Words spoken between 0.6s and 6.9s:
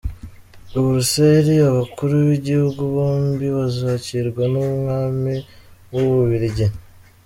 I Buruseli abakuru b’ibihugu byombi bazakirwa n’Umwami w’u Bubiligi.